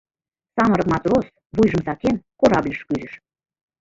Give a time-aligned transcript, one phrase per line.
[0.55, 1.25] Самырык матрос,
[1.55, 3.13] вуйжым сакен, корабльыш кӱзыш.